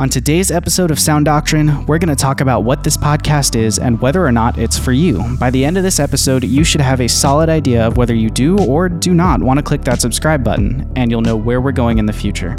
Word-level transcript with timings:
On 0.00 0.08
today's 0.08 0.52
episode 0.52 0.92
of 0.92 1.00
Sound 1.00 1.24
Doctrine, 1.24 1.84
we're 1.86 1.98
going 1.98 2.08
to 2.08 2.14
talk 2.14 2.40
about 2.40 2.60
what 2.60 2.84
this 2.84 2.96
podcast 2.96 3.56
is 3.56 3.80
and 3.80 4.00
whether 4.00 4.24
or 4.24 4.30
not 4.30 4.56
it's 4.56 4.78
for 4.78 4.92
you. 4.92 5.36
By 5.40 5.50
the 5.50 5.64
end 5.64 5.76
of 5.76 5.82
this 5.82 5.98
episode, 5.98 6.44
you 6.44 6.62
should 6.62 6.80
have 6.80 7.00
a 7.00 7.08
solid 7.08 7.48
idea 7.48 7.84
of 7.84 7.96
whether 7.96 8.14
you 8.14 8.30
do 8.30 8.60
or 8.60 8.88
do 8.88 9.12
not 9.12 9.42
want 9.42 9.58
to 9.58 9.62
click 9.64 9.82
that 9.82 10.00
subscribe 10.00 10.44
button, 10.44 10.88
and 10.94 11.10
you'll 11.10 11.20
know 11.20 11.34
where 11.34 11.60
we're 11.60 11.72
going 11.72 11.98
in 11.98 12.06
the 12.06 12.12
future. 12.12 12.54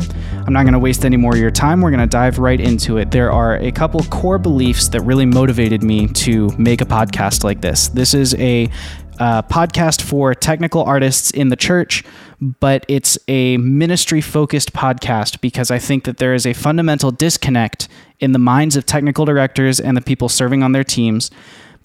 I'm 0.45 0.51
not 0.51 0.63
going 0.63 0.73
to 0.73 0.79
waste 0.79 1.05
any 1.05 1.15
more 1.15 1.31
of 1.31 1.39
your 1.39 1.49
time. 1.49 1.79
We're 1.79 1.91
going 1.91 2.01
to 2.01 2.07
dive 2.07 2.39
right 2.39 2.59
into 2.59 2.97
it. 2.97 3.09
There 3.09 3.31
are 3.31 3.55
a 3.55 3.71
couple 3.71 4.03
core 4.03 4.37
beliefs 4.37 4.89
that 4.89 4.99
really 5.03 5.25
motivated 5.25 5.81
me 5.81 6.07
to 6.07 6.49
make 6.57 6.81
a 6.81 6.85
podcast 6.85 7.45
like 7.45 7.61
this. 7.61 7.87
This 7.87 8.13
is 8.13 8.35
a 8.35 8.69
uh, 9.17 9.43
podcast 9.43 10.01
for 10.01 10.33
technical 10.33 10.83
artists 10.83 11.31
in 11.31 11.47
the 11.47 11.55
church, 11.55 12.03
but 12.41 12.85
it's 12.87 13.17
a 13.27 13.57
ministry 13.57 14.21
focused 14.21 14.73
podcast 14.73 15.41
because 15.41 15.71
I 15.71 15.79
think 15.79 16.05
that 16.05 16.17
there 16.17 16.33
is 16.33 16.45
a 16.45 16.53
fundamental 16.53 17.11
disconnect 17.11 17.87
in 18.19 18.31
the 18.31 18.39
minds 18.39 18.75
of 18.75 18.85
technical 18.85 19.25
directors 19.25 19.79
and 19.79 19.95
the 19.97 20.01
people 20.01 20.29
serving 20.29 20.63
on 20.63 20.71
their 20.71 20.83
teams 20.83 21.31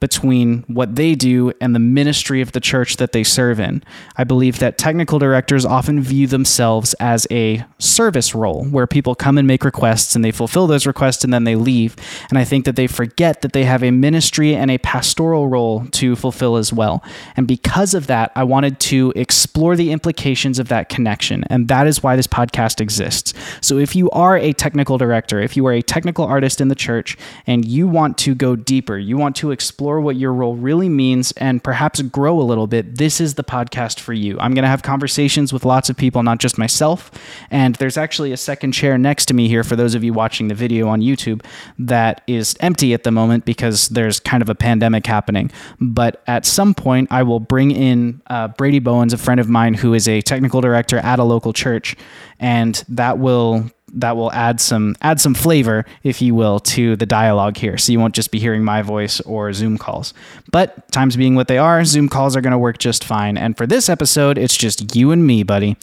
between 0.05 0.63
what 0.67 0.97
they 0.97 1.15
do 1.15 1.51
and 1.63 1.75
the 1.75 1.79
ministry 1.79 2.43
of 2.43 2.53
the 2.53 2.61
church 2.61 2.99
that 2.99 3.12
they 3.12 3.25
serve 3.25 3.59
in. 3.59 3.83
I 4.19 4.25
believe 4.25 4.59
that 4.59 4.77
technical 4.77 5.19
directors 5.19 5.65
often 5.65 6.03
view 6.03 6.27
themselves 6.27 6.93
as 7.01 7.27
a 7.31 7.65
service 7.79 8.35
role 8.35 8.67
where 8.67 8.87
people 8.87 9.15
come 9.15 9.39
and 9.39 9.48
make 9.48 9.65
requests 9.65 10.15
and 10.15 10.23
they 10.23 10.31
fulfill 10.31 10.67
those 10.67 10.87
requests 10.87 11.25
and 11.25 11.33
then 11.33 11.45
they 11.45 11.55
leave. 11.57 11.97
And 12.29 12.39
I 12.39 12.45
think 12.45 12.67
that 12.67 12.77
they 12.77 12.87
forget 12.87 13.41
that 13.41 13.55
they 13.55 13.65
have 13.65 13.83
a 13.83 13.91
ministry 13.91 14.55
and 14.55 14.71
a 14.71 14.77
pastoral 14.77 15.48
role 15.48 15.87
to 15.93 16.17
fulfill 16.17 16.57
as 16.57 16.71
well. 16.71 17.03
And 17.34 17.48
because 17.48 17.95
of 17.95 18.07
that, 18.09 18.31
I 18.34 18.45
wanted 18.45 18.81
to 18.81 19.11
explore 19.17 19.75
the 19.75 19.91
implications 19.91 20.59
of 20.59 20.69
that 20.69 20.91
connection. 20.91 21.45
And 21.48 21.69
that 21.69 21.87
is 21.87 22.03
why 22.03 22.15
this 22.15 22.27
podcast 22.27 22.79
exists. 22.79 23.33
So 23.62 23.79
if 23.79 23.97
you 23.97 24.11
are 24.11 24.37
a 24.37 24.53
technical 24.53 24.98
director, 24.98 25.41
if 25.41 25.57
you 25.57 25.67
are 25.67 25.73
a 25.73 25.81
technical 25.81 26.27
artist 26.27 26.61
in 26.61 26.69
the 26.69 26.75
church 26.75 27.17
and 27.47 27.65
you 27.65 27.89
want 27.89 28.19
to 28.19 28.34
go 28.34 28.55
deeper, 28.55 28.98
you 28.98 29.17
want 29.17 29.37
to 29.37 29.50
explore 29.50 29.94
explore 29.95 30.00
what 30.00 30.17
your 30.17 30.33
role 30.33 30.56
really 30.56 30.89
means 30.89 31.33
and 31.33 31.62
perhaps 31.62 32.03
grow 32.03 32.41
a 32.41 32.42
little 32.42 32.67
bit, 32.67 32.97
this 32.98 33.20
is 33.20 33.34
the 33.34 33.45
podcast 33.45 34.00
for 34.00 34.12
you. 34.12 34.39
I'm 34.41 34.55
going 34.55 34.64
to 34.64 34.69
have 34.69 34.83
conversations 34.83 35.53
with 35.53 35.64
lots 35.64 35.89
of 35.89 35.97
people, 35.97 36.23
not 36.23 36.39
just 36.39 36.59
myself. 36.59 37.12
And 37.50 37.77
there's 37.77 37.97
actually 37.97 38.33
a 38.33 38.37
second 38.37 38.72
chair 38.72 38.98
next 38.98 39.27
to 39.27 39.34
me 39.34 39.47
here 39.47 39.62
for 39.62 39.77
those 39.77 39.95
of 39.95 40.03
you 40.03 40.12
watching 40.12 40.48
the 40.48 40.55
video 40.55 40.89
on 40.89 41.00
YouTube 41.00 41.45
that 41.78 42.22
is 42.27 42.56
empty 42.61 42.92
at 42.92 43.05
the 43.05 43.11
moment 43.11 43.45
because 43.45 43.89
there's 43.91 44.19
kind 44.19 44.42
of 44.42 44.48
a 44.48 44.55
pandemic 44.55 45.06
happening. 45.06 45.50
But 45.81 46.22
at 46.27 46.45
some 46.45 46.75
point, 46.75 47.09
I 47.12 47.22
will 47.22 47.41
bring 47.41 47.70
in 47.70 48.20
uh, 48.27 48.48
Brady 48.48 48.81
Bowens, 48.81 49.12
a 49.12 49.19
friend 49.19 49.39
of 49.39 49.48
mine 49.48 49.75
who 49.75 49.95
is 49.95 50.09
a 50.09 50.22
technical 50.22 50.61
director 50.61 50.98
at 50.98 51.19
a 51.19 51.25
local 51.25 51.53
church, 51.53 51.97
and 52.41 52.83
that 52.89 53.19
will 53.19 53.70
that 53.95 54.17
will 54.17 54.33
add 54.33 54.61
some 54.61 54.97
add 55.00 55.20
some 55.20 55.34
flavor, 55.34 55.84
if 56.03 56.20
you 56.20 56.34
will, 56.34 56.61
to 56.61 56.97
the 56.97 57.06
dialogue 57.06 57.56
here. 57.56 57.78
So 57.78 57.92
you 57.92 58.00
won't 58.00 58.14
just 58.14 58.31
be 58.31 58.39
hearing 58.39 58.64
my 58.64 58.83
voice 58.83 59.20
or 59.20 59.53
Zoom 59.53 59.78
calls. 59.78 60.14
But 60.50 60.91
times 60.92 61.17
being 61.17 61.34
what 61.34 61.48
they 61.48 61.59
are, 61.59 61.84
Zoom 61.84 62.09
calls 62.09 62.37
are 62.37 62.41
going 62.41 62.53
to 62.53 62.59
work 62.59 62.78
just 62.78 63.05
fine. 63.05 63.37
And 63.37 63.56
for 63.56 63.67
this 63.67 63.89
episode, 63.89 64.39
it's 64.39 64.56
just 64.56 64.95
you 64.95 65.11
and 65.11 65.27
me, 65.27 65.42
buddy. 65.42 65.77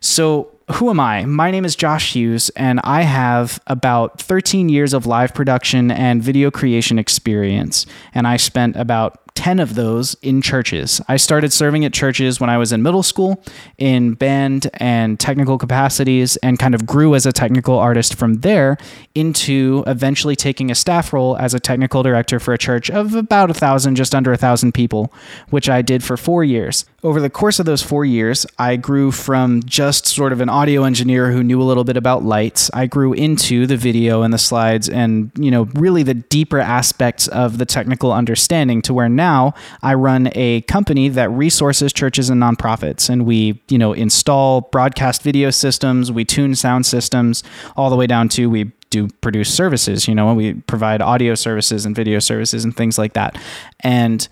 So 0.00 0.50
who 0.72 0.90
am 0.90 0.98
I? 0.98 1.24
My 1.24 1.50
name 1.50 1.64
is 1.64 1.76
Josh 1.76 2.14
Hughes, 2.14 2.48
and 2.50 2.80
I 2.84 3.02
have 3.02 3.60
about 3.66 4.20
13 4.20 4.68
years 4.68 4.94
of 4.94 5.06
live 5.06 5.34
production 5.34 5.90
and 5.90 6.22
video 6.22 6.50
creation 6.50 6.98
experience. 6.98 7.84
And 8.14 8.26
I 8.26 8.38
spent 8.38 8.76
about 8.76 9.20
10 9.34 9.58
of 9.58 9.74
those 9.74 10.14
in 10.22 10.40
churches. 10.40 11.00
I 11.08 11.16
started 11.16 11.52
serving 11.52 11.84
at 11.84 11.92
churches 11.92 12.40
when 12.40 12.48
I 12.48 12.56
was 12.56 12.72
in 12.72 12.82
middle 12.82 13.02
school 13.02 13.42
in 13.78 14.14
band 14.14 14.70
and 14.74 15.18
technical 15.18 15.58
capacities 15.58 16.36
and 16.36 16.58
kind 16.58 16.74
of 16.74 16.86
grew 16.86 17.14
as 17.14 17.26
a 17.26 17.32
technical 17.32 17.76
artist 17.76 18.14
from 18.14 18.34
there 18.40 18.78
into 19.14 19.82
eventually 19.86 20.36
taking 20.36 20.70
a 20.70 20.74
staff 20.74 21.12
role 21.12 21.36
as 21.36 21.52
a 21.52 21.60
technical 21.60 22.02
director 22.02 22.38
for 22.38 22.54
a 22.54 22.58
church 22.58 22.90
of 22.90 23.14
about 23.14 23.50
a 23.50 23.54
thousand, 23.54 23.96
just 23.96 24.14
under 24.14 24.32
a 24.32 24.36
thousand 24.36 24.72
people, 24.72 25.12
which 25.50 25.68
I 25.68 25.82
did 25.82 26.04
for 26.04 26.16
four 26.16 26.44
years. 26.44 26.84
Over 27.02 27.20
the 27.20 27.28
course 27.28 27.58
of 27.58 27.66
those 27.66 27.82
four 27.82 28.04
years, 28.04 28.46
I 28.58 28.76
grew 28.76 29.10
from 29.10 29.62
just 29.64 30.06
sort 30.06 30.32
of 30.32 30.40
an 30.40 30.48
audio 30.48 30.84
engineer 30.84 31.32
who 31.32 31.42
knew 31.42 31.60
a 31.60 31.64
little 31.64 31.84
bit 31.84 31.98
about 31.98 32.22
lights. 32.22 32.70
I 32.72 32.86
grew 32.86 33.12
into 33.12 33.66
the 33.66 33.76
video 33.76 34.22
and 34.22 34.32
the 34.32 34.38
slides 34.38 34.88
and, 34.88 35.30
you 35.36 35.50
know, 35.50 35.64
really 35.74 36.02
the 36.02 36.14
deeper 36.14 36.60
aspects 36.60 37.28
of 37.28 37.58
the 37.58 37.66
technical 37.66 38.10
understanding 38.10 38.80
to 38.82 38.94
where 38.94 39.08
now 39.08 39.23
now 39.24 39.54
I 39.82 39.94
run 39.94 40.22
a 40.34 40.60
company 40.62 41.08
that 41.18 41.30
resources 41.30 41.92
churches 41.92 42.30
and 42.30 42.40
nonprofits, 42.42 43.08
and 43.08 43.24
we, 43.24 43.62
you 43.68 43.78
know, 43.78 43.92
install 43.92 44.62
broadcast 44.72 45.22
video 45.22 45.50
systems, 45.50 46.12
we 46.12 46.24
tune 46.24 46.54
sound 46.54 46.84
systems, 46.86 47.42
all 47.76 47.90
the 47.90 47.96
way 47.96 48.06
down 48.06 48.28
to 48.30 48.50
we 48.50 48.72
do 48.90 49.08
produce 49.20 49.52
services. 49.52 50.06
You 50.08 50.14
know, 50.14 50.34
we 50.34 50.54
provide 50.72 51.00
audio 51.02 51.34
services 51.34 51.86
and 51.86 51.96
video 51.96 52.18
services 52.20 52.64
and 52.64 52.76
things 52.76 52.98
like 52.98 53.14
that, 53.14 53.36
and 53.80 54.28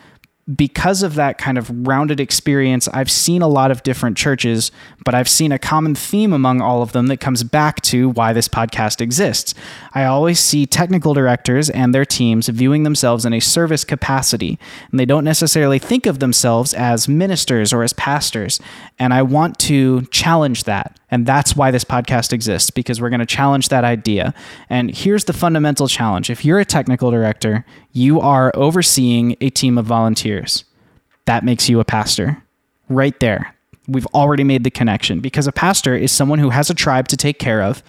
because 0.56 1.02
of 1.02 1.14
that 1.14 1.38
kind 1.38 1.58
of 1.58 1.70
rounded 1.86 2.20
experience, 2.20 2.88
I've 2.88 3.10
seen 3.10 3.42
a 3.42 3.48
lot 3.48 3.70
of 3.70 3.82
different 3.82 4.16
churches, 4.16 4.72
but 5.04 5.14
I've 5.14 5.28
seen 5.28 5.52
a 5.52 5.58
common 5.58 5.94
theme 5.94 6.32
among 6.32 6.60
all 6.60 6.82
of 6.82 6.92
them 6.92 7.06
that 7.06 7.18
comes 7.18 7.44
back 7.44 7.80
to 7.82 8.10
why 8.10 8.32
this 8.32 8.48
podcast 8.48 9.00
exists. 9.00 9.54
I 9.94 10.04
always 10.04 10.40
see 10.40 10.66
technical 10.66 11.14
directors 11.14 11.70
and 11.70 11.94
their 11.94 12.04
teams 12.04 12.48
viewing 12.48 12.82
themselves 12.82 13.24
in 13.24 13.32
a 13.32 13.40
service 13.40 13.84
capacity, 13.84 14.58
and 14.90 14.98
they 14.98 15.06
don't 15.06 15.24
necessarily 15.24 15.78
think 15.78 16.06
of 16.06 16.18
themselves 16.18 16.74
as 16.74 17.08
ministers 17.08 17.72
or 17.72 17.82
as 17.82 17.92
pastors. 17.92 18.60
And 18.98 19.14
I 19.14 19.22
want 19.22 19.58
to 19.60 20.02
challenge 20.06 20.64
that. 20.64 20.98
And 21.12 21.26
that's 21.26 21.54
why 21.54 21.70
this 21.70 21.84
podcast 21.84 22.32
exists, 22.32 22.70
because 22.70 23.00
we're 23.00 23.10
going 23.10 23.20
to 23.20 23.26
challenge 23.26 23.68
that 23.68 23.84
idea. 23.84 24.34
And 24.68 24.90
here's 24.92 25.26
the 25.26 25.32
fundamental 25.32 25.86
challenge 25.86 26.30
if 26.30 26.44
you're 26.44 26.58
a 26.58 26.64
technical 26.64 27.12
director, 27.12 27.64
you 27.92 28.20
are 28.20 28.50
overseeing 28.56 29.36
a 29.40 29.50
team 29.50 29.78
of 29.78 29.86
volunteers. 29.86 30.64
That 31.26 31.44
makes 31.44 31.68
you 31.68 31.78
a 31.78 31.84
pastor. 31.84 32.42
Right 32.88 33.18
there 33.20 33.54
we've 33.88 34.06
already 34.14 34.44
made 34.44 34.62
the 34.62 34.70
connection 34.70 35.20
because 35.20 35.46
a 35.46 35.52
pastor 35.52 35.94
is 35.96 36.12
someone 36.12 36.38
who 36.38 36.50
has 36.50 36.70
a 36.70 36.74
tribe 36.74 37.08
to 37.08 37.16
take 37.16 37.38
care 37.38 37.62
of 37.62 37.82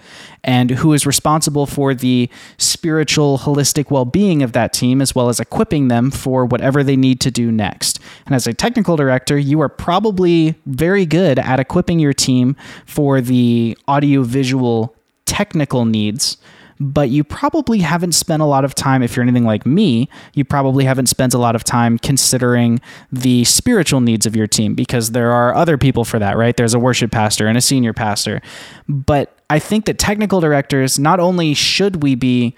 and 0.44 0.72
who 0.72 0.92
is 0.94 1.06
responsible 1.06 1.66
for 1.66 1.94
the 1.94 2.30
spiritual, 2.58 3.40
holistic 3.40 3.92
well 3.92 4.06
being 4.06 4.42
of 4.42 4.54
that 4.54 4.74
team, 4.74 5.02
as 5.02 5.14
well 5.14 5.30
as 5.30 5.40
equipping 5.40 5.88
them 5.90 6.10
for 6.10 6.46
whatever 6.46 6.84
they 6.84 6.96
need 6.96 7.20
to 7.22 7.32
do 7.32 7.52
next. 7.52 8.00
And 8.26 8.34
as 8.34 8.48
a 8.48 8.54
technical 8.54 8.96
director, 8.96 9.38
you 9.38 9.62
are 9.62 9.70
probably 9.70 10.56
very 10.66 11.06
good 11.06 11.38
at 11.38 11.60
equipping 11.60 12.00
your 12.00 12.14
team 12.14 12.56
for 12.86 13.22
the 13.22 13.78
audio 13.88 14.24
visual 14.24 14.96
technical 15.26 15.86
needs 15.86 16.38
but 16.84 17.10
you 17.10 17.24
probably 17.24 17.80
haven't 17.80 18.12
spent 18.12 18.42
a 18.42 18.46
lot 18.46 18.66
of 18.66 18.76
time, 18.76 19.02
if 19.02 19.16
you're 19.16 19.24
anything 19.24 19.46
like 19.46 19.66
me, 19.66 20.10
you 20.34 20.44
probably 20.44 20.84
haven't 20.84 21.06
spent 21.08 21.34
a 21.34 21.38
lot 21.38 21.56
of 21.56 21.64
time 21.64 21.98
considering 21.98 22.82
the 23.12 23.46
spiritual 23.46 24.02
needs 24.02 24.26
of 24.26 24.36
your 24.36 24.48
team 24.48 24.76
because 24.76 25.12
there 25.12 25.32
are 25.32 25.56
other 25.56 25.78
people 25.78 26.04
for 26.04 26.20
that, 26.20 26.36
right? 26.36 26.58
There's 26.58 26.74
a 26.74 26.80
worship 26.80 27.12
pastor 27.12 27.48
and 27.48 27.58
a 27.58 27.62
senior 27.62 27.94
pastor. 27.94 28.42
But 28.90 29.38
I 29.50 29.60
think 29.60 29.86
that 29.86 29.98
technical 29.98 30.42
directors, 30.42 31.00
not 31.00 31.22
only 31.22 31.54
should 31.54 32.04
we 32.04 32.16
be 32.16 32.54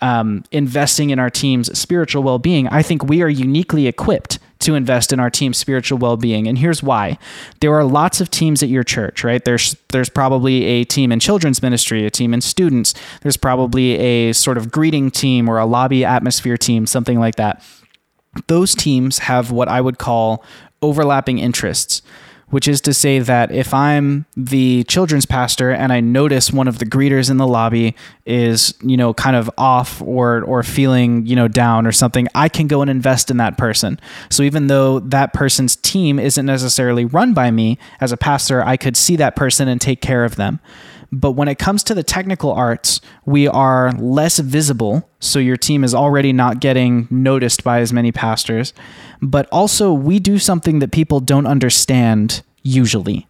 um, 0.00 0.44
investing 0.52 1.10
in 1.10 1.18
our 1.18 1.30
team's 1.30 1.76
spiritual 1.76 2.22
well 2.22 2.38
being, 2.38 2.68
I 2.68 2.82
think 2.82 3.04
we 3.04 3.22
are 3.22 3.28
uniquely 3.28 3.88
equipped 3.88 4.38
to 4.64 4.74
invest 4.74 5.12
in 5.12 5.20
our 5.20 5.30
team's 5.30 5.58
spiritual 5.58 5.98
well-being. 5.98 6.46
And 6.46 6.58
here's 6.58 6.82
why. 6.82 7.18
There 7.60 7.74
are 7.74 7.84
lots 7.84 8.20
of 8.20 8.30
teams 8.30 8.62
at 8.62 8.68
your 8.68 8.84
church 8.84 9.24
right? 9.24 9.44
There's 9.44 9.76
there's 9.90 10.08
probably 10.08 10.64
a 10.64 10.84
team 10.84 11.12
in 11.12 11.20
children's 11.20 11.62
ministry 11.62 12.04
a 12.06 12.10
team 12.10 12.34
in 12.34 12.40
students. 12.40 12.94
There's 13.22 13.36
probably 13.36 13.96
a 13.96 14.32
sort 14.32 14.58
of 14.58 14.70
greeting 14.70 15.10
team 15.10 15.48
or 15.48 15.58
a 15.58 15.66
lobby 15.66 16.04
atmosphere 16.04 16.56
team 16.56 16.86
something 16.86 17.18
like 17.18 17.36
that. 17.36 17.62
Those 18.48 18.74
teams 18.74 19.18
have 19.20 19.52
what 19.52 19.68
i 19.68 19.80
would 19.80 19.98
call 19.98 20.44
overlapping 20.82 21.38
interests 21.38 22.02
which 22.50 22.68
is 22.68 22.80
to 22.82 22.94
say 22.94 23.18
that 23.18 23.50
if 23.50 23.72
I'm 23.74 24.26
the 24.36 24.84
children's 24.84 25.26
pastor 25.26 25.70
and 25.70 25.92
I 25.92 26.00
notice 26.00 26.52
one 26.52 26.68
of 26.68 26.78
the 26.78 26.86
greeters 26.86 27.30
in 27.30 27.36
the 27.36 27.46
lobby 27.46 27.94
is, 28.26 28.74
you 28.82 28.96
know, 28.96 29.14
kind 29.14 29.36
of 29.36 29.50
off 29.58 30.00
or 30.02 30.42
or 30.44 30.62
feeling, 30.62 31.26
you 31.26 31.36
know, 31.36 31.48
down 31.48 31.86
or 31.86 31.92
something, 31.92 32.28
I 32.34 32.48
can 32.48 32.66
go 32.66 32.80
and 32.80 32.90
invest 32.90 33.30
in 33.30 33.36
that 33.38 33.58
person. 33.58 34.00
So 34.30 34.42
even 34.42 34.66
though 34.68 35.00
that 35.00 35.32
person's 35.32 35.76
team 35.76 36.18
isn't 36.18 36.46
necessarily 36.46 37.04
run 37.04 37.34
by 37.34 37.50
me 37.50 37.78
as 38.00 38.12
a 38.12 38.16
pastor, 38.16 38.62
I 38.62 38.76
could 38.76 38.96
see 38.96 39.16
that 39.16 39.36
person 39.36 39.68
and 39.68 39.80
take 39.80 40.00
care 40.00 40.24
of 40.24 40.36
them. 40.36 40.60
But 41.14 41.32
when 41.32 41.46
it 41.46 41.60
comes 41.60 41.84
to 41.84 41.94
the 41.94 42.02
technical 42.02 42.52
arts, 42.52 43.00
we 43.24 43.46
are 43.46 43.92
less 43.92 44.40
visible. 44.40 45.08
So 45.20 45.38
your 45.38 45.56
team 45.56 45.84
is 45.84 45.94
already 45.94 46.32
not 46.32 46.58
getting 46.58 47.06
noticed 47.08 47.62
by 47.62 47.78
as 47.78 47.92
many 47.92 48.10
pastors. 48.10 48.74
But 49.22 49.48
also, 49.52 49.92
we 49.92 50.18
do 50.18 50.40
something 50.40 50.80
that 50.80 50.90
people 50.90 51.20
don't 51.20 51.46
understand 51.46 52.42
usually. 52.64 53.28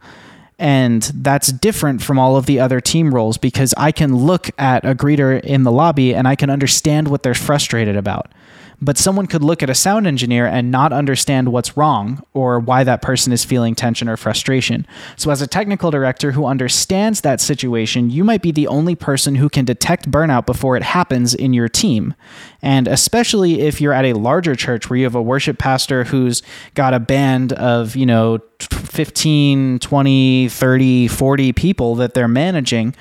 And 0.59 1.03
that's 1.15 1.53
different 1.53 2.03
from 2.03 2.19
all 2.19 2.37
of 2.37 2.47
the 2.47 2.59
other 2.59 2.81
team 2.81 3.15
roles 3.15 3.37
because 3.37 3.75
I 3.77 3.93
can 3.93 4.17
look 4.17 4.51
at 4.59 4.87
a 4.87 4.95
greeter 4.95 5.39
in 5.43 5.65
the 5.65 5.73
lobby 5.73 6.15
and 6.15 6.27
I 6.27 6.37
can 6.37 6.49
understand 6.49 7.09
what 7.09 7.23
they're 7.23 7.35
frustrated 7.35 7.97
about. 7.97 8.33
But 8.81 8.99
someone 8.99 9.26
could 9.26 9.43
look 9.43 9.62
at 9.62 9.71
a 9.71 9.75
sound 9.75 10.06
engineer 10.06 10.47
and 10.47 10.71
not 10.71 10.93
understand 10.93 11.53
what's 11.53 11.76
wrong 11.76 12.23
or 12.32 12.59
why 12.59 12.85
that 12.85 13.03
person 13.03 13.32
is 13.32 13.44
feeling 13.44 13.75
tension 13.75 14.09
or 14.09 14.17
frustration. 14.17 14.87
So, 15.17 15.31
as 15.31 15.41
a 15.43 15.47
technical 15.47 15.91
director 15.91 16.32
who 16.32 16.47
understands 16.47 17.21
that 17.23 17.41
situation, 17.41 18.11
you 18.11 18.25
might 18.25 18.43
be 18.43 18.53
the 18.53 18.67
only 18.67 18.94
person 18.94 19.37
who 19.37 19.49
can 19.49 19.65
detect 19.65 20.11
burnout 20.11 20.47
before 20.47 20.76
it 20.76 20.82
happens 20.82 21.35
in 21.35 21.53
your 21.53 21.69
team. 21.69 22.15
And 22.62 22.88
especially 22.88 23.61
if 23.61 23.81
you're 23.81 23.93
at 23.93 24.05
a 24.05 24.15
larger 24.15 24.55
church 24.55 24.88
where 24.88 24.99
you 24.99 25.05
have 25.05 25.15
a 25.15 25.23
worship 25.23 25.59
pastor 25.59 26.05
who's 26.05 26.43
got 26.75 26.94
a 26.94 27.00
band 27.00 27.53
of, 27.53 27.97
you 27.97 28.06
know, 28.06 28.41
15, 28.61 29.79
20, 29.79 30.49
30, 30.49 31.09
40 31.09 31.53
people 31.53 31.94
that 31.97 32.15
they're 32.15 32.29
managing, 32.29 32.94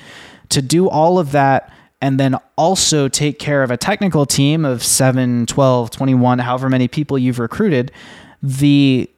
to 0.50 0.62
do 0.62 0.88
all 0.88 1.18
of 1.18 1.32
that 1.32 1.72
and 2.04 2.20
then 2.20 2.36
also 2.56 3.08
take 3.08 3.38
care 3.38 3.62
of 3.62 3.70
a 3.70 3.78
technical 3.78 4.26
team 4.26 4.66
of 4.66 4.82
7, 4.82 5.46
12, 5.46 5.90
21, 5.90 6.38
however 6.38 6.68
many 6.68 6.86
people 6.86 7.18
you've 7.18 7.38
recruited, 7.38 7.90
the 8.42 9.10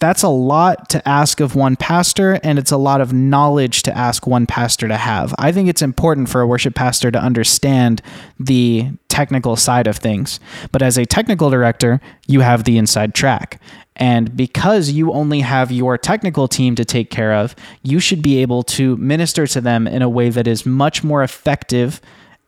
that's 0.00 0.22
a 0.22 0.28
lot 0.28 0.88
to 0.88 1.06
ask 1.06 1.40
of 1.40 1.54
one 1.54 1.76
pastor 1.76 2.40
and 2.42 2.58
it's 2.58 2.70
a 2.70 2.78
lot 2.78 3.02
of 3.02 3.12
knowledge 3.12 3.82
to 3.82 3.94
ask 3.94 4.26
one 4.26 4.46
pastor 4.46 4.88
to 4.88 4.96
have. 4.96 5.34
I 5.38 5.52
think 5.52 5.68
it's 5.68 5.82
important 5.82 6.30
for 6.30 6.40
a 6.40 6.46
worship 6.46 6.74
pastor 6.74 7.10
to 7.10 7.20
understand 7.20 8.00
the 8.40 8.90
technical 9.08 9.56
side 9.56 9.86
of 9.86 9.98
things. 9.98 10.40
But 10.72 10.80
as 10.80 10.96
a 10.96 11.04
technical 11.04 11.50
director, 11.50 12.00
you 12.26 12.40
have 12.40 12.64
the 12.64 12.78
inside 12.78 13.12
track. 13.12 13.60
And 13.98 14.36
because 14.36 14.90
you 14.90 15.12
only 15.12 15.40
have 15.40 15.72
your 15.72 15.98
technical 15.98 16.46
team 16.46 16.74
to 16.76 16.84
take 16.84 17.10
care 17.10 17.34
of, 17.34 17.56
you 17.82 17.98
should 18.00 18.22
be 18.22 18.38
able 18.38 18.62
to 18.64 18.96
minister 18.96 19.46
to 19.48 19.60
them 19.60 19.86
in 19.86 20.02
a 20.02 20.08
way 20.08 20.30
that 20.30 20.46
is 20.46 20.64
much 20.64 21.02
more 21.02 21.22
effective 21.22 22.00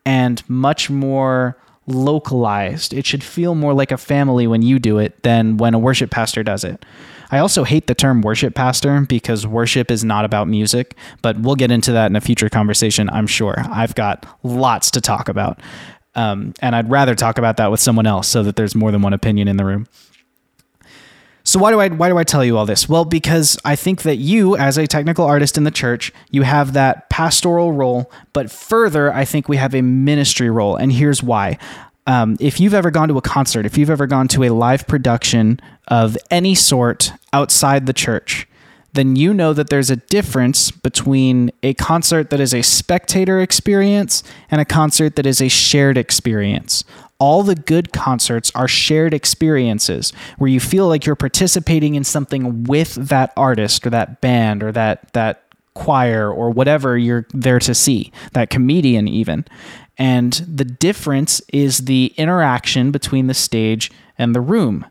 and 0.07 0.49
much 0.49 0.91
more 0.91 1.57
localized. 1.87 2.95
It 2.95 3.05
should 3.05 3.25
feel 3.25 3.55
more 3.55 3.75
like 3.75 3.91
a 3.91 3.99
family 3.99 4.47
when 4.47 4.63
you 4.63 4.79
do 4.79 4.99
it 4.99 5.23
than 5.23 5.57
when 5.57 5.75
a 5.75 5.79
worship 5.79 6.11
pastor 6.11 6.43
does 6.43 6.63
it. 6.63 6.85
I 7.33 7.39
also 7.39 7.65
hate 7.65 7.87
the 7.87 7.95
term 7.95 8.23
worship 8.23 8.55
pastor 8.55 9.01
because 9.03 9.47
worship 9.47 9.91
is 9.91 10.05
not 10.05 10.25
about 10.25 10.49
music, 10.49 10.97
but 11.23 11.39
we'll 11.39 11.55
get 11.55 11.71
into 11.71 11.93
that 11.93 12.07
in 12.07 12.17
a 12.17 12.21
future 12.21 12.49
conversation, 12.49 13.09
I'm 13.11 13.27
sure. 13.27 13.57
I've 13.71 13.95
got 13.95 14.27
lots 14.43 14.91
to 14.93 15.01
talk 15.01 15.29
about. 15.29 15.61
Um, 16.17 16.55
and 16.61 16.75
I'd 16.75 16.91
rather 16.91 17.15
talk 17.15 17.39
about 17.39 17.57
that 17.59 17.71
with 17.71 17.79
someone 17.79 18.07
else 18.07 18.27
so 18.27 18.43
that 18.43 18.57
there's 18.57 18.75
more 18.75 18.91
than 18.91 19.03
one 19.03 19.13
opinion 19.13 19.47
in 19.47 19.57
the 19.57 19.65
room. 19.65 19.87
So 21.51 21.59
why 21.59 21.73
do 21.73 21.81
I 21.81 21.89
why 21.89 22.09
do 22.09 22.17
I 22.17 22.23
tell 22.23 22.45
you 22.45 22.57
all 22.57 22.65
this? 22.65 22.89
Well, 22.89 23.05
because 23.05 23.59
I 23.65 23.75
think 23.75 24.03
that 24.03 24.19
you 24.19 24.57
as 24.57 24.79
a 24.79 24.87
technical 24.87 25.25
artist 25.25 25.59
in 25.59 25.65
the 25.65 25.73
church, 25.73 26.13
you 26.31 26.43
have 26.43 26.75
that 26.75 27.11
pastoral 27.11 27.73
role, 27.73 28.09
but 28.33 28.53
further, 28.53 29.13
I 29.13 29.25
think 29.25 29.49
we 29.49 29.57
have 29.57 29.75
a 29.75 29.83
ministry 29.83 30.49
role, 30.49 30.77
and 30.77 30.93
here's 30.93 31.25
why. 31.25 31.59
Um, 32.07 32.37
if 32.39 32.61
you've 32.61 32.73
ever 32.73 32.93
gone 32.93 33.09
to 33.09 33.19
a 33.19 33.21
concert, 33.21 33.67
if 33.67 33.77
you've 33.77 33.91
ever 33.91 34.07
gone 34.07 34.29
to 34.29 34.45
a 34.45 34.51
live 34.51 34.87
production 34.87 35.59
of 35.89 36.17
any 36.31 36.55
sort 36.55 37.13
outside 37.33 37.87
the 37.87 37.93
church, 37.93 38.47
then 38.93 39.17
you 39.17 39.35
know 39.35 39.53
that 39.53 39.71
there's 39.71 39.91
a 39.91 39.97
difference 39.97 40.71
between 40.71 41.51
a 41.65 41.75
concert 41.75 42.31
that 42.31 42.39
is 42.39 42.55
a 42.55 42.63
spectator 42.63 43.41
experience 43.41 44.23
and 44.53 44.61
a 44.61 44.65
concert 44.65 45.17
that 45.17 45.27
is 45.27 45.41
a 45.41 45.49
shared 45.49 45.99
experience. 45.99 46.85
All 47.21 47.45
the 47.45 47.55
good 47.55 47.93
concerts 47.93 48.51
are 48.55 48.67
shared 48.67 49.15
experiences 49.15 50.13
where 50.39 50.51
you 50.51 50.59
feel 50.59 50.89
like 50.89 51.07
you're 51.07 51.15
participating 51.15 51.95
in 51.95 52.03
something 52.03 52.65
with 52.65 52.95
that 52.95 53.33
artist 53.37 53.87
or 53.87 53.91
that 53.91 54.21
band 54.21 54.63
or 54.63 54.73
that 54.73 55.13
that 55.13 55.45
choir 55.75 56.31
or 56.31 56.51
whatever 56.51 56.99
you're 56.99 57.27
there 57.33 57.61
to 57.61 57.75
see, 57.75 58.13
that 58.33 58.51
comedian 58.51 59.07
even. 59.07 59.45
And 59.97 60.33
the 60.33 60.65
difference 60.65 61.43
is 61.53 61.79
the 61.81 62.13
interaction 62.17 62.91
between 62.91 63.27
the 63.27 63.35
stage 63.35 63.93
and 64.19 64.35
the 64.35 64.41
room. 64.41 64.87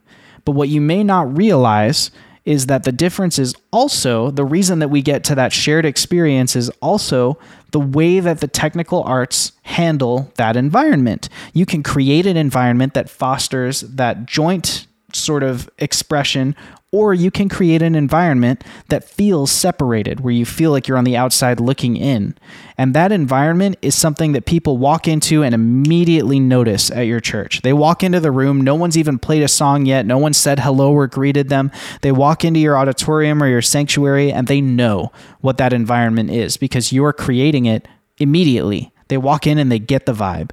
But 0.45 0.51
what 0.51 0.69
you 0.69 0.81
may 0.81 1.03
not 1.03 1.35
realize 1.35 2.11
is 2.45 2.67
that 2.67 2.83
the 2.83 2.91
difference 2.91 3.37
is 3.37 3.53
also 3.71 4.31
the 4.31 4.45
reason 4.45 4.79
that 4.79 4.87
we 4.87 5.01
get 5.01 5.23
to 5.25 5.35
that 5.35 5.53
shared 5.53 5.85
experience 5.85 6.55
is 6.55 6.69
also 6.81 7.37
the 7.71 7.79
way 7.79 8.19
that 8.19 8.39
the 8.39 8.47
technical 8.47 9.03
arts 9.03 9.51
handle 9.79 10.29
that 10.35 10.57
environment. 10.57 11.29
You 11.53 11.65
can 11.65 11.83
create 11.83 12.25
an 12.25 12.35
environment 12.35 12.93
that 12.95 13.09
fosters 13.09 13.79
that 13.81 14.25
joint 14.25 14.87
sort 15.13 15.41
of 15.41 15.69
expression 15.79 16.53
or 16.91 17.13
you 17.13 17.29
can 17.29 17.47
create 17.47 17.81
an 17.81 17.95
environment 17.95 18.63
that 18.87 19.03
feels 19.03 19.51
separated, 19.51 20.21
where 20.21 20.33
you 20.33 20.45
feel 20.45 20.71
like 20.71 20.87
you're 20.87 20.97
on 20.97 21.03
the 21.03 21.15
outside 21.15 21.59
looking 21.59 21.95
in. 21.95 22.35
And 22.79 22.95
that 22.95 23.11
environment 23.11 23.77
is 23.81 23.93
something 23.93 24.31
that 24.31 24.45
people 24.45 24.77
walk 24.77 25.07
into 25.07 25.43
and 25.43 25.53
immediately 25.53 26.39
notice 26.39 26.89
at 26.89 27.03
your 27.03 27.19
church. 27.19 27.61
They 27.61 27.73
walk 27.73 28.03
into 28.03 28.19
the 28.19 28.31
room, 28.31 28.59
no 28.61 28.73
one's 28.73 28.97
even 28.97 29.19
played 29.19 29.43
a 29.43 29.47
song 29.47 29.85
yet, 29.85 30.05
no 30.05 30.17
one 30.17 30.33
said 30.33 30.61
hello 30.61 30.91
or 30.91 31.05
greeted 31.05 31.49
them. 31.49 31.71
They 32.01 32.11
walk 32.11 32.43
into 32.43 32.59
your 32.59 32.77
auditorium 32.77 33.43
or 33.43 33.47
your 33.47 33.61
sanctuary 33.61 34.31
and 34.31 34.47
they 34.47 34.59
know 34.59 35.11
what 35.41 35.57
that 35.57 35.73
environment 35.73 36.31
is 36.31 36.57
because 36.57 36.91
you're 36.91 37.13
creating 37.13 37.65
it 37.65 37.87
immediately. 38.17 38.91
They 39.09 39.17
walk 39.17 39.45
in 39.45 39.57
and 39.57 39.71
they 39.71 39.79
get 39.79 40.05
the 40.05 40.13
vibe. 40.13 40.51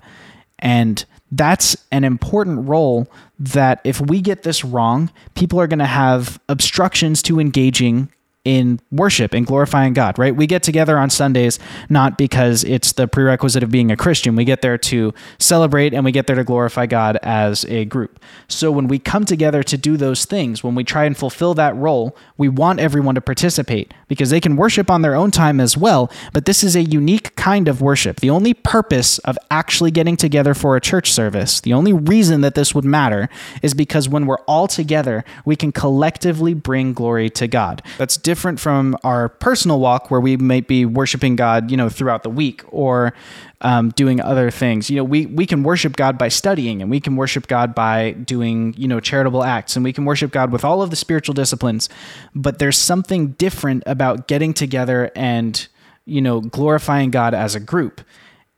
And 0.58 1.04
that's 1.30 1.76
an 1.92 2.04
important 2.04 2.68
role 2.68 3.10
that 3.38 3.80
if 3.84 4.00
we 4.00 4.20
get 4.20 4.42
this 4.42 4.64
wrong, 4.64 5.10
people 5.34 5.60
are 5.60 5.66
going 5.66 5.78
to 5.78 5.84
have 5.84 6.40
obstructions 6.48 7.22
to 7.22 7.40
engaging 7.40 8.10
in 8.46 8.78
worship 8.92 9.34
and 9.34 9.44
glorifying 9.44 9.92
God, 9.92 10.20
right? 10.20 10.34
We 10.34 10.46
get 10.46 10.62
together 10.62 10.96
on 10.98 11.10
Sundays 11.10 11.58
not 11.88 12.16
because 12.16 12.62
it's 12.62 12.92
the 12.92 13.08
prerequisite 13.08 13.64
of 13.64 13.72
being 13.72 13.90
a 13.90 13.96
Christian. 13.96 14.36
We 14.36 14.44
get 14.44 14.62
there 14.62 14.78
to 14.78 15.12
celebrate 15.40 15.92
and 15.92 16.04
we 16.04 16.12
get 16.12 16.28
there 16.28 16.36
to 16.36 16.44
glorify 16.44 16.86
God 16.86 17.18
as 17.24 17.64
a 17.64 17.84
group. 17.86 18.20
So 18.46 18.70
when 18.70 18.86
we 18.86 19.00
come 19.00 19.24
together 19.24 19.64
to 19.64 19.76
do 19.76 19.96
those 19.96 20.26
things, 20.26 20.62
when 20.62 20.76
we 20.76 20.84
try 20.84 21.06
and 21.06 21.16
fulfill 21.16 21.54
that 21.54 21.74
role, 21.74 22.16
we 22.36 22.48
want 22.48 22.78
everyone 22.78 23.16
to 23.16 23.20
participate 23.20 23.92
because 24.06 24.30
they 24.30 24.40
can 24.40 24.54
worship 24.54 24.92
on 24.92 25.02
their 25.02 25.16
own 25.16 25.32
time 25.32 25.58
as 25.58 25.76
well, 25.76 26.08
but 26.32 26.44
this 26.44 26.62
is 26.62 26.76
a 26.76 26.82
unique 26.84 27.34
kind 27.34 27.66
of 27.66 27.82
worship. 27.82 28.20
The 28.20 28.30
only 28.30 28.54
purpose 28.54 29.18
of 29.20 29.36
actually 29.50 29.90
getting 29.90 30.16
together 30.16 30.54
for 30.54 30.76
a 30.76 30.80
church 30.80 31.12
service, 31.12 31.60
the 31.60 31.72
only 31.72 31.92
reason 31.92 32.42
that 32.42 32.54
this 32.54 32.76
would 32.76 32.84
matter 32.84 33.28
is 33.60 33.74
because 33.74 34.08
when 34.08 34.26
we're 34.26 34.38
all 34.46 34.68
together, 34.68 35.24
we 35.44 35.56
can 35.56 35.72
collectively 35.72 36.54
bring 36.54 36.92
glory 36.92 37.28
to 37.30 37.48
God. 37.48 37.82
That's 37.98 38.16
different 38.16 38.35
different 38.36 38.60
from 38.60 38.94
our 39.02 39.30
personal 39.30 39.80
walk 39.80 40.10
where 40.10 40.20
we 40.20 40.36
might 40.36 40.68
be 40.68 40.84
worshiping 40.84 41.36
God, 41.36 41.70
you 41.70 41.76
know, 41.78 41.88
throughout 41.88 42.22
the 42.22 42.28
week 42.28 42.62
or 42.68 43.14
um, 43.62 43.88
doing 43.92 44.20
other 44.20 44.50
things. 44.50 44.90
You 44.90 44.96
know, 44.98 45.04
we, 45.04 45.24
we 45.24 45.46
can 45.46 45.62
worship 45.62 45.96
God 45.96 46.18
by 46.18 46.28
studying 46.28 46.82
and 46.82 46.90
we 46.90 47.00
can 47.00 47.16
worship 47.16 47.46
God 47.46 47.74
by 47.74 48.10
doing, 48.10 48.74
you 48.76 48.88
know, 48.88 49.00
charitable 49.00 49.42
acts 49.42 49.74
and 49.74 49.82
we 49.82 49.90
can 49.90 50.04
worship 50.04 50.32
God 50.32 50.52
with 50.52 50.66
all 50.66 50.82
of 50.82 50.90
the 50.90 50.96
spiritual 50.96 51.32
disciplines. 51.32 51.88
But 52.34 52.58
there's 52.58 52.76
something 52.76 53.28
different 53.28 53.84
about 53.86 54.28
getting 54.28 54.52
together 54.52 55.10
and, 55.16 55.66
you 56.04 56.20
know, 56.20 56.42
glorifying 56.42 57.10
God 57.10 57.32
as 57.32 57.54
a 57.54 57.60
group. 57.60 58.02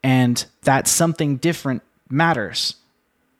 And 0.03 0.45
that 0.63 0.89
something 0.89 1.37
different 1.37 1.83
matters. 2.09 2.75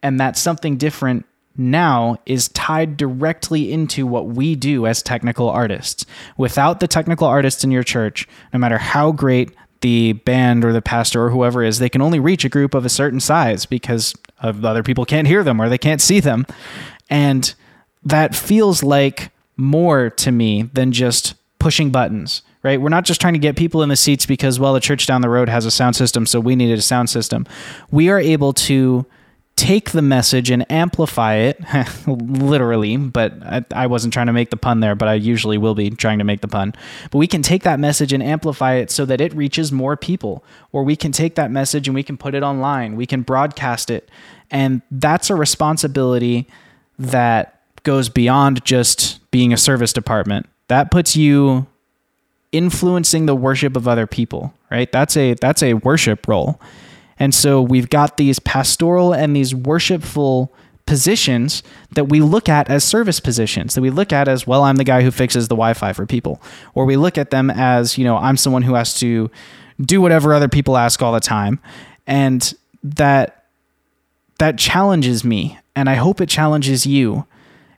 And 0.01 0.21
that 0.21 0.37
something 0.37 0.77
different 0.77 1.25
now 1.59 2.17
is 2.25 2.47
tied 2.49 2.97
directly 2.97 3.71
into 3.71 4.07
what 4.07 4.27
we 4.27 4.55
do 4.55 4.87
as 4.87 5.03
technical 5.03 5.49
artists. 5.49 6.05
Without 6.37 6.79
the 6.79 6.87
technical 6.87 7.27
artists 7.27 7.63
in 7.63 7.71
your 7.71 7.83
church, 7.83 8.27
no 8.53 8.59
matter 8.59 8.77
how 8.77 9.11
great 9.11 9.51
the 9.81 10.13
band 10.13 10.65
or 10.65 10.73
the 10.73 10.81
pastor 10.81 11.25
or 11.25 11.29
whoever 11.29 11.63
is, 11.63 11.79
they 11.79 11.89
can 11.89 12.01
only 12.01 12.19
reach 12.19 12.43
a 12.43 12.49
group 12.49 12.73
of 12.73 12.85
a 12.85 12.89
certain 12.89 13.19
size 13.19 13.65
because 13.65 14.15
other 14.41 14.83
people 14.83 15.05
can't 15.05 15.27
hear 15.27 15.43
them 15.43 15.61
or 15.61 15.69
they 15.69 15.77
can't 15.77 16.01
see 16.01 16.19
them. 16.19 16.45
And 17.09 17.53
that 18.03 18.35
feels 18.35 18.83
like 18.83 19.31
more 19.57 20.09
to 20.09 20.31
me 20.31 20.63
than 20.73 20.91
just 20.91 21.35
pushing 21.59 21.91
buttons, 21.91 22.41
right? 22.63 22.79
We're 22.79 22.89
not 22.89 23.03
just 23.03 23.19
trying 23.19 23.33
to 23.33 23.39
get 23.39 23.57
people 23.57 23.83
in 23.83 23.89
the 23.89 23.97
seats 23.97 24.25
because, 24.25 24.59
well, 24.59 24.73
the 24.73 24.79
church 24.79 25.05
down 25.05 25.21
the 25.21 25.29
road 25.29 25.49
has 25.49 25.65
a 25.65 25.71
sound 25.71 25.95
system, 25.97 26.25
so 26.25 26.39
we 26.39 26.55
needed 26.55 26.79
a 26.79 26.81
sound 26.81 27.09
system. 27.09 27.45
We 27.91 28.09
are 28.09 28.19
able 28.19 28.53
to 28.53 29.05
take 29.59 29.91
the 29.91 30.01
message 30.01 30.49
and 30.49 30.65
amplify 30.71 31.35
it, 31.35 31.59
literally, 32.07 32.95
but 32.95 33.33
I, 33.43 33.65
I, 33.75 33.87
wasn't 33.87 34.13
trying 34.13 34.27
to 34.27 34.33
make 34.33 34.51
the 34.51 34.57
pun 34.57 34.79
there, 34.79 34.95
but 34.95 35.09
I 35.09 35.15
usually 35.15 35.57
will 35.57 35.75
be 35.75 35.89
trying 35.89 36.19
to 36.19 36.23
make 36.23 36.39
the 36.39 36.47
pun. 36.47 36.73
But 37.11 37.17
we 37.17 37.27
can 37.27 37.41
take 37.41 37.63
that 37.63 37.77
message 37.77 38.13
and 38.13 38.23
amplify 38.23 38.75
it 38.75 38.89
so 38.89 39.03
that 39.05 39.19
it 39.19 39.33
reaches 39.33 39.69
more 39.69 39.97
people, 39.97 40.45
or 40.71 40.85
we 40.85 40.95
can 40.95 41.11
take 41.11 41.35
that 41.35 41.51
message 41.51 41.89
and 41.89 41.93
we 41.93 42.03
can 42.03 42.15
put 42.15 42.35
it 42.35 42.41
online, 42.41 42.95
we 42.95 43.05
can 43.05 43.21
broadcast 43.21 43.89
it. 43.89 44.09
And 44.49 44.81
that's 44.91 45.29
a 45.29 45.35
responsibility 45.35 46.47
that 46.97 47.61
goes 47.83 48.07
beyond 48.07 48.63
just 48.63 49.19
being 49.29 49.51
a 49.51 49.57
service 49.57 49.91
department. 49.91 50.47
That 50.69 50.89
puts 50.89 51.17
you 51.17 51.67
influencing 52.53 53.25
the 53.25 53.35
worship 53.35 53.75
of 53.75 53.89
other 53.89 54.07
people, 54.07 54.53
right? 54.71 54.89
That's 54.89 55.17
a 55.17 55.33
that's 55.33 55.61
a 55.61 55.73
worship 55.73 56.29
role. 56.29 56.61
And 57.19 57.35
so 57.35 57.61
we've 57.61 57.89
got 57.89 58.17
these 58.17 58.39
pastoral 58.39 59.13
and 59.13 59.35
these 59.35 59.53
worshipful 59.53 60.53
positions 60.85 61.61
that 61.91 62.05
we 62.05 62.19
look 62.19 62.49
at 62.49 62.67
as 62.67 62.83
service 62.83 63.19
positions 63.19 63.75
that 63.75 63.81
we 63.81 63.91
look 63.91 64.11
at 64.11 64.27
as 64.27 64.47
well 64.47 64.63
i'm 64.63 64.77
the 64.77 64.83
guy 64.83 65.03
who 65.03 65.11
fixes 65.11 65.47
the 65.47 65.53
wi-fi 65.53 65.93
for 65.93 66.07
people 66.07 66.41
or 66.73 66.83
we 66.83 66.97
look 66.97 67.15
at 67.15 67.29
them 67.29 67.51
as 67.51 67.95
you 67.95 68.03
know 68.03 68.17
i'm 68.17 68.35
someone 68.35 68.63
who 68.63 68.73
has 68.73 68.95
to 68.95 69.29
do 69.79 70.01
whatever 70.01 70.33
other 70.33 70.47
people 70.47 70.75
ask 70.75 71.03
all 71.03 71.13
the 71.13 71.19
time 71.19 71.59
and 72.07 72.55
that 72.81 73.45
that 74.39 74.57
challenges 74.57 75.23
me 75.23 75.59
and 75.79 75.89
I 75.89 75.95
hope 75.95 76.19
it 76.19 76.27
challenges 76.27 76.85
you. 76.85 77.25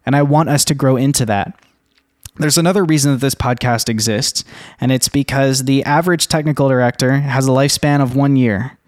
And 0.08 0.16
I 0.16 0.24
want 0.24 0.50
us 0.50 0.66
to 0.66 0.74
grow 0.74 0.98
into 0.98 1.24
that. 1.28 1.54
There's 2.38 2.58
another 2.58 2.84
reason 2.84 3.12
that 3.12 3.22
this 3.22 3.36
podcast 3.36 3.90
exists, 3.90 4.44
and 4.80 4.92
it's 4.92 5.08
because 5.08 5.66
the 5.66 5.84
average 5.84 6.28
technical 6.28 6.68
director 6.68 7.20
has 7.20 7.48
a 7.48 7.52
lifespan 7.52 8.02
of 8.02 8.16
one 8.16 8.36
year. 8.36 8.80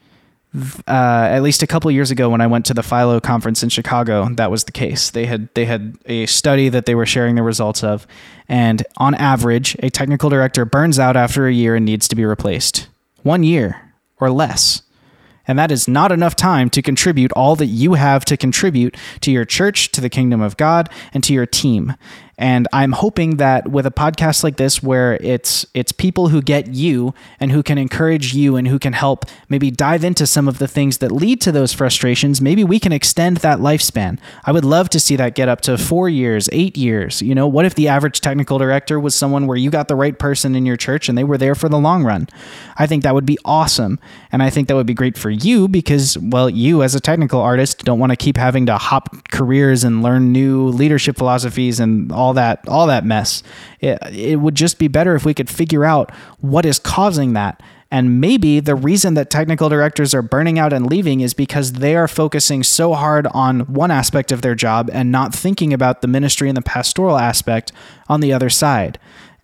Uh, 0.55 1.27
at 1.31 1.41
least 1.41 1.63
a 1.63 1.67
couple 1.67 1.89
years 1.89 2.11
ago, 2.11 2.29
when 2.29 2.39
I 2.39 2.45
went 2.45 2.65
to 2.67 2.75
the 2.75 2.83
Philo 2.83 3.19
conference 3.19 3.63
in 3.63 3.69
Chicago, 3.69 4.29
that 4.35 4.51
was 4.51 4.65
the 4.65 4.71
case. 4.71 5.09
They 5.09 5.25
had 5.25 5.49
they 5.55 5.65
had 5.65 5.97
a 6.05 6.27
study 6.27 6.69
that 6.69 6.85
they 6.85 6.93
were 6.93 7.07
sharing 7.07 7.35
the 7.35 7.41
results 7.41 7.83
of, 7.83 8.05
and 8.47 8.85
on 8.97 9.15
average, 9.15 9.75
a 9.79 9.89
technical 9.89 10.29
director 10.29 10.63
burns 10.63 10.99
out 10.99 11.17
after 11.17 11.47
a 11.47 11.53
year 11.53 11.75
and 11.75 11.85
needs 11.85 12.07
to 12.07 12.15
be 12.15 12.23
replaced. 12.23 12.87
One 13.23 13.43
year 13.43 13.93
or 14.19 14.29
less. 14.29 14.83
And 15.47 15.59
that 15.59 15.71
is 15.71 15.87
not 15.87 16.11
enough 16.11 16.35
time 16.35 16.69
to 16.69 16.81
contribute 16.81 17.31
all 17.33 17.55
that 17.57 17.65
you 17.65 17.95
have 17.95 18.23
to 18.25 18.37
contribute 18.37 18.95
to 19.21 19.31
your 19.31 19.43
church, 19.43 19.91
to 19.91 20.01
the 20.01 20.09
kingdom 20.09 20.39
of 20.41 20.55
God, 20.55 20.89
and 21.13 21.23
to 21.25 21.33
your 21.33 21.45
team. 21.45 21.95
And 22.37 22.67
I'm 22.73 22.93
hoping 22.93 23.37
that 23.37 23.67
with 23.67 23.85
a 23.85 23.91
podcast 23.91 24.43
like 24.43 24.57
this, 24.57 24.81
where 24.81 25.15
it's 25.21 25.65
it's 25.73 25.91
people 25.91 26.29
who 26.29 26.41
get 26.41 26.67
you 26.67 27.13
and 27.39 27.51
who 27.51 27.61
can 27.61 27.77
encourage 27.77 28.33
you 28.33 28.55
and 28.55 28.67
who 28.67 28.79
can 28.79 28.93
help 28.93 29.25
maybe 29.49 29.69
dive 29.69 30.03
into 30.03 30.25
some 30.25 30.47
of 30.47 30.57
the 30.57 30.67
things 30.67 30.97
that 30.99 31.11
lead 31.11 31.41
to 31.41 31.51
those 31.51 31.73
frustrations, 31.73 32.41
maybe 32.41 32.63
we 32.63 32.79
can 32.79 32.91
extend 32.91 33.37
that 33.37 33.59
lifespan. 33.59 34.19
I 34.45 34.51
would 34.51 34.65
love 34.65 34.89
to 34.89 34.99
see 34.99 35.15
that 35.15 35.35
get 35.35 35.49
up 35.49 35.61
to 35.61 35.77
four 35.77 36.09
years, 36.09 36.49
eight 36.51 36.77
years. 36.77 37.21
You 37.21 37.35
know, 37.35 37.47
what 37.47 37.65
if 37.65 37.75
the 37.75 37.87
average 37.87 38.21
technical 38.21 38.57
director 38.57 38.99
was 38.99 39.13
someone 39.13 39.45
where 39.45 39.57
you 39.57 39.69
got 39.69 39.87
the 39.87 39.95
right 39.95 40.17
person 40.17 40.55
in 40.55 40.65
your 40.65 40.77
church 40.77 41.09
and 41.09 41.17
they 41.17 41.23
were 41.23 41.37
there 41.37 41.55
for 41.55 41.69
the 41.69 41.77
long 41.77 42.03
run? 42.03 42.27
I 42.77 42.87
think 42.87 43.03
that 43.03 43.13
would 43.13 43.25
be 43.25 43.37
awesome. 43.45 43.99
And 44.31 44.41
I 44.41 44.49
think 44.49 44.67
that 44.69 44.75
would 44.75 44.87
be 44.87 44.93
great 44.93 45.17
for 45.17 45.29
you 45.29 45.67
because, 45.67 46.17
well, 46.17 46.49
you 46.49 46.81
as 46.81 46.95
a 46.95 46.99
technical 46.99 47.41
artist 47.41 47.83
don't 47.83 47.99
want 47.99 48.11
to 48.11 48.15
keep 48.15 48.37
having 48.37 48.65
to 48.67 48.77
hop 48.77 49.29
careers 49.29 49.83
and 49.83 50.01
learn 50.01 50.31
new 50.31 50.67
leadership 50.69 51.17
philosophies 51.17 51.79
and 51.79 52.11
all 52.11 52.22
all 52.23 52.33
that 52.33 52.67
all 52.67 52.87
that 52.87 53.05
mess. 53.05 53.43
It, 53.79 53.99
it 54.11 54.39
would 54.39 54.55
just 54.55 54.79
be 54.79 54.87
better 54.87 55.15
if 55.15 55.25
we 55.25 55.33
could 55.33 55.49
figure 55.49 55.83
out 55.83 56.11
what 56.39 56.65
is 56.65 56.79
causing 56.79 57.33
that. 57.33 57.61
And 57.91 58.19
maybe 58.19 58.59
the 58.59 58.73
reason 58.73 59.13
that 59.15 59.29
technical 59.29 59.69
directors 59.69 60.15
are 60.15 60.23
burning 60.23 60.57
out 60.57 60.73
and 60.73 60.89
leaving 60.89 61.19
is 61.19 61.35
because 61.35 61.73
they 61.73 61.95
are 61.95 62.07
focusing 62.07 62.63
so 62.63 62.93
hard 62.93 63.27
on 63.27 63.59
one 63.71 63.91
aspect 63.91 64.31
of 64.31 64.41
their 64.41 64.55
job 64.55 64.89
and 64.91 65.11
not 65.11 65.35
thinking 65.35 65.73
about 65.73 66.01
the 66.01 66.07
ministry 66.07 66.47
and 66.47 66.57
the 66.57 66.63
pastoral 66.63 67.19
aspect 67.19 67.71
on 68.09 68.19
the 68.19 68.33
other 68.33 68.49
side. 68.49 68.97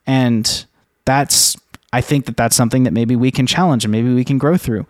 And 0.07 0.65
that's, 1.05 1.55
I 1.93 2.01
think 2.01 2.25
that 2.25 2.37
that's 2.37 2.55
something 2.55 2.85
that 2.85 2.91
maybe 2.91 3.15
we 3.15 3.29
can 3.29 3.45
challenge 3.45 3.85
and 3.85 3.91
maybe 3.91 4.15
we 4.15 4.23
can 4.23 4.39
grow 4.39 4.57
through. 4.57 4.87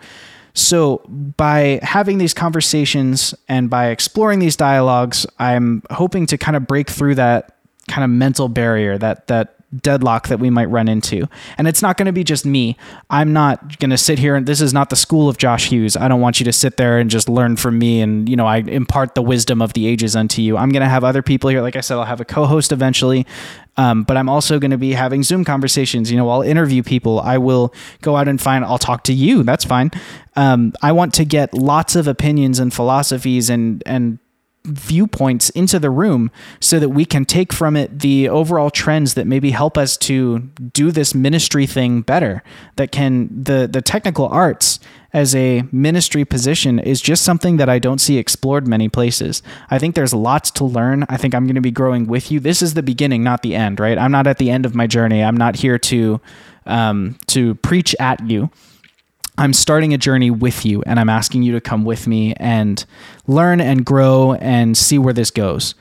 So, 0.53 0.97
by 1.07 1.79
having 1.83 2.17
these 2.17 2.33
conversations 2.33 3.35
and 3.47 3.69
by 3.69 3.89
exploring 3.89 4.39
these 4.39 4.55
dialogues, 4.55 5.25
I'm 5.37 5.83
hoping 5.91 6.25
to 6.27 6.37
kind 6.37 6.57
of 6.57 6.65
break 6.65 6.89
through 6.89 7.15
that 7.15 7.58
kind 7.89 8.03
of 8.03 8.09
mental 8.09 8.47
barrier 8.47 8.97
that 8.97 9.27
that 9.27 9.55
deadlock 9.83 10.29
that 10.29 10.39
we 10.39 10.49
might 10.49 10.65
run 10.65 10.87
into. 10.87 11.27
And 11.57 11.67
it's 11.67 11.81
not 11.81 11.97
going 11.97 12.07
to 12.07 12.11
be 12.11 12.23
just 12.23 12.45
me. 12.45 12.75
I'm 13.09 13.33
not 13.33 13.77
going 13.79 13.91
to 13.91 13.97
sit 13.97 14.17
here 14.17 14.35
and 14.35 14.45
this 14.45 14.61
is 14.61 14.73
not 14.73 14.89
the 14.89 14.95
school 14.95 15.29
of 15.29 15.37
Josh 15.37 15.69
Hughes. 15.69 15.95
I 15.95 16.07
don't 16.07 16.21
want 16.21 16.39
you 16.39 16.43
to 16.45 16.53
sit 16.53 16.77
there 16.77 16.97
and 16.97 17.09
just 17.09 17.29
learn 17.29 17.55
from 17.55 17.77
me 17.77 18.01
and, 18.01 18.27
you 18.27 18.35
know, 18.35 18.47
I 18.47 18.57
impart 18.57 19.15
the 19.15 19.21
wisdom 19.21 19.61
of 19.61 19.73
the 19.73 19.87
ages 19.87 20.15
unto 20.15 20.41
you. 20.41 20.57
I'm 20.57 20.69
going 20.69 20.81
to 20.81 20.89
have 20.89 21.03
other 21.03 21.21
people 21.21 21.49
here. 21.49 21.61
Like 21.61 21.75
I 21.75 21.81
said, 21.81 21.97
I'll 21.97 22.05
have 22.05 22.21
a 22.21 22.25
co-host 22.25 22.71
eventually. 22.71 23.27
Um, 23.77 24.03
but 24.03 24.17
I'm 24.17 24.27
also 24.27 24.59
going 24.59 24.71
to 24.71 24.77
be 24.77 24.93
having 24.93 25.23
Zoom 25.23 25.45
conversations. 25.45 26.11
You 26.11 26.17
know, 26.17 26.29
I'll 26.29 26.41
interview 26.41 26.83
people. 26.83 27.19
I 27.19 27.37
will 27.37 27.73
go 28.01 28.15
out 28.17 28.27
and 28.27 28.41
find, 28.41 28.65
I'll 28.65 28.79
talk 28.79 29.03
to 29.03 29.13
you. 29.13 29.43
That's 29.43 29.63
fine. 29.63 29.91
Um, 30.35 30.73
I 30.81 30.91
want 30.91 31.13
to 31.15 31.25
get 31.25 31.53
lots 31.53 31.95
of 31.95 32.07
opinions 32.07 32.59
and 32.59 32.73
philosophies 32.73 33.49
and, 33.49 33.83
and 33.85 34.19
viewpoints 34.65 35.49
into 35.51 35.79
the 35.79 35.89
room 35.89 36.29
so 36.59 36.79
that 36.79 36.89
we 36.89 37.05
can 37.05 37.25
take 37.25 37.53
from 37.53 37.75
it 37.75 37.99
the 37.99 38.27
overall 38.27 38.69
trends 38.69 39.13
that 39.13 39.25
maybe 39.25 39.51
help 39.51 39.77
us 39.77 39.97
to 39.97 40.39
do 40.73 40.91
this 40.91 41.15
ministry 41.15 41.65
thing 41.65 42.01
better 42.01 42.43
that 42.75 42.91
can 42.91 43.29
the 43.31 43.69
the 43.71 43.81
technical 43.81 44.27
arts 44.27 44.79
as 45.13 45.33
a 45.33 45.63
ministry 45.71 46.23
position 46.23 46.77
is 46.77 47.01
just 47.01 47.23
something 47.23 47.57
that 47.57 47.69
I 47.69 47.79
don't 47.79 47.99
see 47.99 48.17
explored 48.17 48.67
many 48.67 48.89
places. 48.89 49.41
I 49.69 49.79
think 49.79 49.95
there's 49.95 50.13
lots 50.13 50.51
to 50.51 50.65
learn. 50.65 51.05
I 51.09 51.17
think 51.17 51.33
I'm 51.33 51.45
going 51.45 51.55
to 51.55 51.61
be 51.61 51.71
growing 51.71 52.05
with 52.05 52.31
you. 52.31 52.39
This 52.39 52.61
is 52.61 52.75
the 52.75 52.83
beginning, 52.83 53.23
not 53.23 53.41
the 53.41 53.55
end, 53.55 53.79
right? 53.79 53.97
I'm 53.97 54.11
not 54.11 54.27
at 54.27 54.37
the 54.37 54.51
end 54.51 54.65
of 54.65 54.75
my 54.75 54.85
journey. 54.85 55.23
I'm 55.23 55.37
not 55.37 55.55
here 55.55 55.79
to 55.79 56.21
um, 56.65 57.17
to 57.27 57.55
preach 57.55 57.95
at 57.99 58.27
you. 58.27 58.51
I'm 59.39 59.53
starting 59.53 59.93
a 59.93 59.97
journey 59.97 60.29
with 60.29 60.65
you 60.65 60.83
and 60.85 60.99
I'm 60.99 61.07
asking 61.07 61.43
you 61.43 61.53
to 61.53 61.61
come 61.61 61.85
with 61.85 62.07
me 62.07 62.33
and 62.35 62.85
learn 63.25 63.61
and 63.61 63.85
grow 63.85 64.33
and 64.33 64.77
see 64.77 64.99
where 64.99 65.13
this 65.13 65.31
goes. 65.31 65.75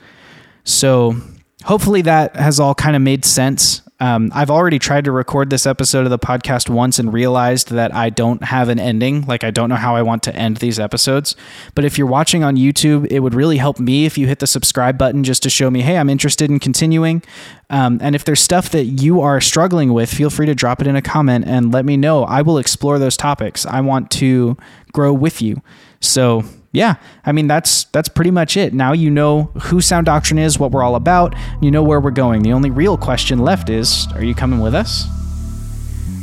So, 0.63 1.17
hopefully, 1.65 2.01
that 2.03 2.37
has 2.37 2.61
all 2.61 2.73
kind 2.73 2.95
of 2.95 3.01
made 3.01 3.25
sense. 3.25 3.81
Um, 3.99 4.31
I've 4.33 4.49
already 4.49 4.79
tried 4.79 5.05
to 5.05 5.11
record 5.11 5.49
this 5.49 5.65
episode 5.65 6.05
of 6.05 6.09
the 6.09 6.19
podcast 6.19 6.69
once 6.69 6.99
and 6.99 7.11
realized 7.11 7.71
that 7.71 7.93
I 7.93 8.09
don't 8.09 8.43
have 8.43 8.69
an 8.69 8.79
ending. 8.79 9.25
Like, 9.25 9.43
I 9.43 9.51
don't 9.51 9.69
know 9.69 9.75
how 9.75 9.95
I 9.95 10.01
want 10.01 10.23
to 10.23 10.35
end 10.35 10.57
these 10.57 10.79
episodes. 10.79 11.35
But 11.75 11.83
if 11.83 11.97
you're 11.97 12.07
watching 12.07 12.43
on 12.43 12.55
YouTube, 12.55 13.07
it 13.11 13.19
would 13.19 13.33
really 13.33 13.57
help 13.57 13.79
me 13.79 14.05
if 14.05 14.17
you 14.17 14.27
hit 14.27 14.39
the 14.39 14.47
subscribe 14.47 14.97
button 14.97 15.23
just 15.23 15.43
to 15.43 15.49
show 15.49 15.69
me, 15.69 15.81
hey, 15.81 15.97
I'm 15.97 16.09
interested 16.09 16.49
in 16.49 16.59
continuing. 16.59 17.21
Um, 17.69 17.99
and 18.01 18.15
if 18.15 18.23
there's 18.23 18.39
stuff 18.39 18.69
that 18.69 18.85
you 18.85 19.21
are 19.21 19.41
struggling 19.41 19.93
with, 19.93 20.11
feel 20.11 20.29
free 20.29 20.45
to 20.45 20.55
drop 20.55 20.81
it 20.81 20.87
in 20.87 20.95
a 20.95 21.01
comment 21.01 21.45
and 21.45 21.71
let 21.73 21.85
me 21.85 21.97
know. 21.97 22.23
I 22.23 22.41
will 22.41 22.57
explore 22.57 22.99
those 22.99 23.17
topics. 23.17 23.65
I 23.65 23.81
want 23.81 24.11
to 24.11 24.57
grow 24.93 25.13
with 25.13 25.41
you. 25.41 25.61
So, 25.99 26.45
yeah, 26.71 26.95
I 27.25 27.31
mean 27.31 27.47
that's 27.47 27.85
that's 27.85 28.09
pretty 28.09 28.31
much 28.31 28.57
it. 28.57 28.73
Now 28.73 28.93
you 28.93 29.09
know 29.09 29.51
who 29.63 29.81
Sound 29.81 30.05
Doctrine 30.05 30.39
is, 30.39 30.59
what 30.59 30.71
we're 30.71 30.83
all 30.83 30.95
about, 30.95 31.35
you 31.61 31.71
know 31.71 31.83
where 31.83 31.99
we're 31.99 32.11
going. 32.11 32.43
The 32.43 32.53
only 32.53 32.69
real 32.69 32.97
question 32.97 33.39
left 33.39 33.69
is, 33.69 34.07
are 34.13 34.23
you 34.23 34.35
coming 34.35 34.59
with 34.59 34.75
us? 34.75 35.05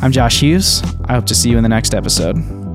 I'm 0.03 0.13
Josh 0.13 0.41
Hughes. 0.41 0.83
I 1.07 1.15
hope 1.15 1.27
to 1.27 1.35
see 1.35 1.51
you 1.51 1.57
in 1.57 1.63
the 1.63 1.69
next 1.69 1.95
episode. 1.95 2.66